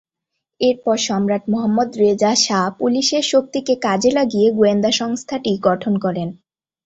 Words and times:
এরপর 0.61 0.95
সম্রাট 1.07 1.43
Mohammad 1.49 1.89
Reza 1.97 2.31
Shah 2.45 2.63
পুলিশের 2.79 3.23
শক্তিকে 3.23 3.73
কাজে 3.81 4.11
লাগিয়ে 4.11 4.47
গোয়েন্দা 4.51 4.91
সংস্থাটি 4.91 5.51
গঠন 5.67 5.93
করেন। 6.05 6.29